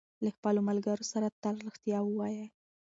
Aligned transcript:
له 0.23 0.29
خپلو 0.35 0.59
ملګرو 0.69 1.05
سره 1.13 1.27
تل 1.41 1.55
رښتیا 1.67 1.97
ووایئ. 2.03 2.45